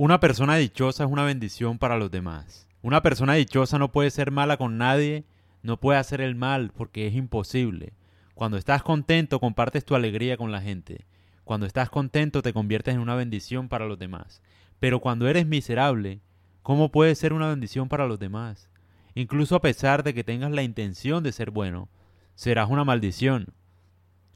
[0.00, 2.68] Una persona dichosa es una bendición para los demás.
[2.82, 5.24] Una persona dichosa no puede ser mala con nadie,
[5.64, 7.94] no puede hacer el mal porque es imposible.
[8.34, 11.04] Cuando estás contento compartes tu alegría con la gente.
[11.42, 14.40] Cuando estás contento te conviertes en una bendición para los demás.
[14.78, 16.20] Pero cuando eres miserable,
[16.62, 18.70] ¿cómo puedes ser una bendición para los demás?
[19.16, 21.88] Incluso a pesar de que tengas la intención de ser bueno,
[22.36, 23.48] serás una maldición.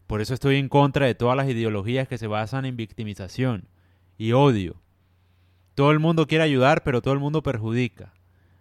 [0.08, 3.68] Por eso estoy en contra de todas las ideologías que se basan en victimización
[4.18, 4.81] y odio.
[5.74, 8.12] Todo el mundo quiere ayudar, pero todo el mundo perjudica.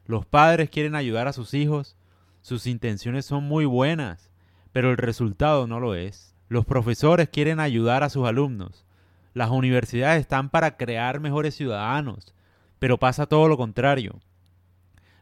[0.06, 1.98] Los padres quieren ayudar a sus hijos,
[2.42, 4.32] sus intenciones son muy buenas,
[4.72, 6.36] pero el resultado no lo es.
[6.48, 8.86] Los profesores quieren ayudar a sus alumnos.
[9.34, 12.34] Las universidades están para crear mejores ciudadanos,
[12.80, 14.20] pero pasa todo lo contrario.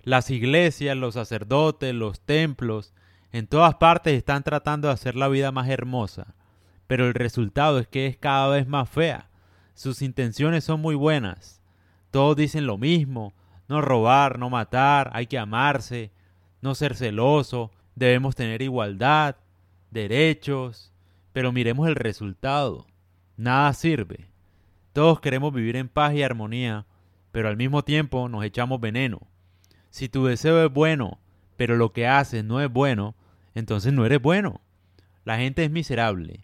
[0.04, 2.94] Las iglesias, los sacerdotes, los templos,
[3.32, 6.36] en todas partes están tratando de hacer la vida más hermosa,
[6.88, 9.30] pero el resultado es que es cada vez más fea.
[9.76, 11.59] Sus intenciones son muy buenas,
[12.12, 13.34] todos dicen lo mismo,
[13.68, 16.12] no robar, no matar, hay que amarse,
[16.62, 19.36] no ser celoso, debemos tener igualdad,
[19.92, 20.92] derechos,
[21.34, 22.88] pero miremos el resultado.
[23.38, 24.28] Nada sirve.
[24.94, 26.86] Todos queremos vivir en paz y armonía,
[27.32, 29.22] pero al mismo tiempo nos echamos veneno.
[29.92, 31.20] Si tu deseo es bueno,
[31.58, 33.16] pero lo que haces no es bueno,
[33.54, 34.62] entonces no eres bueno.
[35.26, 36.44] La gente es miserable,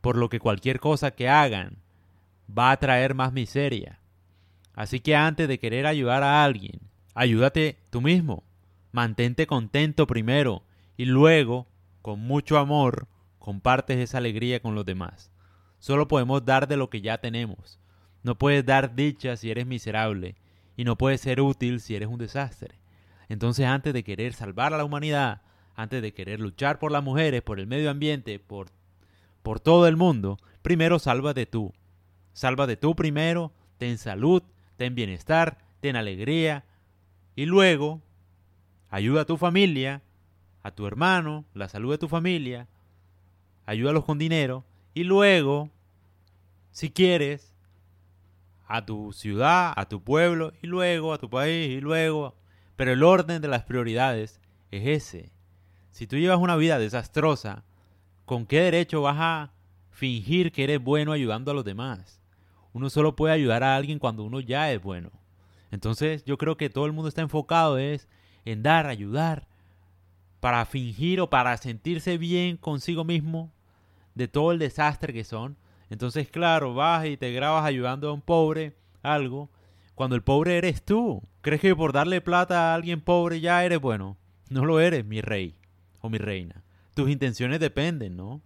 [0.00, 1.76] por lo que cualquier cosa que hagan
[2.48, 3.98] va a traer más miseria.
[4.74, 6.80] Así que antes de querer ayudar a alguien,
[7.14, 8.44] ayúdate tú mismo.
[8.90, 10.64] Mantente contento primero
[10.96, 11.66] y luego,
[12.02, 15.30] con mucho amor, compartes esa alegría con los demás.
[15.78, 17.80] Solo podemos dar de lo que ya tenemos.
[18.22, 20.36] No puedes dar dicha si eres miserable
[20.76, 22.78] y no puedes ser útil si eres un desastre.
[23.28, 25.42] Entonces antes de querer salvar a la humanidad,
[25.74, 28.68] antes de querer luchar por las mujeres, por el medio ambiente, por,
[29.42, 31.72] por todo el mundo, primero salva de tú.
[32.32, 34.42] Salva de tú primero, ten salud,
[34.82, 36.64] ten bienestar, ten alegría
[37.36, 38.02] y luego
[38.90, 40.02] ayuda a tu familia,
[40.64, 42.66] a tu hermano, la salud de tu familia,
[43.64, 45.70] ayúdalos con dinero y luego,
[46.72, 47.54] si quieres,
[48.66, 52.34] a tu ciudad, a tu pueblo y luego a tu país y luego,
[52.74, 54.40] pero el orden de las prioridades
[54.72, 55.30] es ese.
[55.92, 57.62] Si tú llevas una vida desastrosa,
[58.24, 59.52] ¿con qué derecho vas a
[59.92, 62.21] fingir que eres bueno ayudando a los demás?
[62.72, 65.10] Uno solo puede ayudar a alguien cuando uno ya es bueno.
[65.70, 68.08] Entonces yo creo que todo el mundo está enfocado es
[68.44, 69.46] en dar, ayudar,
[70.40, 73.52] para fingir o para sentirse bien consigo mismo
[74.14, 75.56] de todo el desastre que son.
[75.88, 79.50] Entonces, claro, vas y te grabas ayudando a un pobre algo,
[79.94, 81.22] cuando el pobre eres tú.
[81.42, 84.16] ¿Crees que por darle plata a alguien pobre ya eres bueno?
[84.48, 85.54] No lo eres, mi rey
[86.00, 86.62] o mi reina.
[86.94, 88.42] Tus intenciones dependen, ¿no?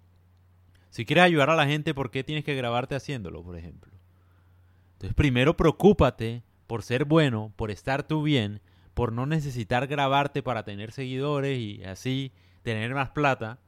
[0.91, 3.96] Si quieres ayudar a la gente, ¿por qué tienes que grabarte haciéndolo, por ejemplo?
[4.97, 8.63] Entonces, primero preocúpate por ser bueno, por estar tú bien,
[8.95, 13.59] por no necesitar grabarte para tener seguidores y así tener más plata.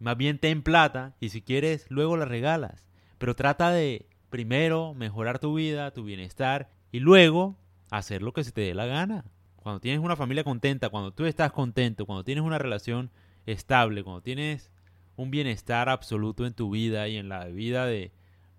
[0.00, 2.84] Más bien ten plata y si quieres luego la regalas.
[3.18, 7.56] Pero trata de primero mejorar tu vida, tu bienestar y luego
[7.90, 9.24] hacer lo que se te dé la gana.
[9.54, 13.12] Cuando tienes una familia contenta, cuando tú estás contento, cuando tienes una relación
[13.46, 14.72] estable, cuando tienes
[15.14, 18.10] un bienestar absoluto en tu vida y en la vida de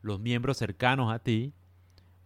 [0.02, 1.54] los miembros cercanos a ti,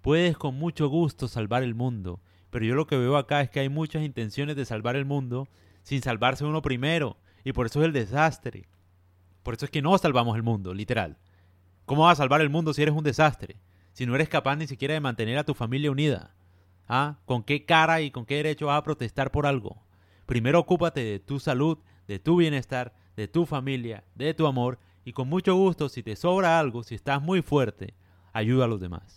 [0.02, 2.20] Puedes con mucho gusto salvar el mundo,
[2.50, 5.48] pero yo lo que veo acá es que hay muchas intenciones de salvar el mundo
[5.84, 8.68] sin salvarse uno primero, y por eso es el desastre.
[9.44, 11.18] Por eso es que no salvamos el mundo, literal.
[11.86, 13.58] ¿Cómo vas a salvar el mundo si eres un desastre?
[13.94, 16.36] Si no eres capaz ni siquiera de mantener a tu familia unida.
[16.88, 17.18] ¿Ah?
[17.26, 19.84] ¿Con qué cara y con qué derecho vas a protestar por algo?
[20.26, 25.14] Primero ocúpate de tu salud, de tu bienestar, de tu familia, de tu amor, y
[25.14, 27.96] con mucho gusto, si te sobra algo, si estás muy fuerte,
[28.34, 29.04] ayuda a los demás.